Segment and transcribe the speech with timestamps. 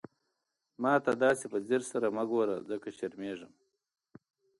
[0.81, 3.51] ما ته داسې په ځير سره مه ګوره، ځکه شرمېږم.